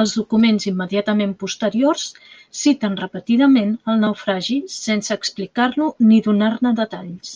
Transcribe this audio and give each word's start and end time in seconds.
Els 0.00 0.10
documents 0.16 0.66
immediatament 0.70 1.32
posteriors 1.42 2.04
citen 2.64 2.98
repetidament 3.00 3.72
el 3.94 4.04
naufragi 4.04 4.58
sense 4.76 5.16
explicar-lo 5.20 5.92
ni 6.12 6.22
donar-ne 6.30 6.76
detalls. 6.84 7.34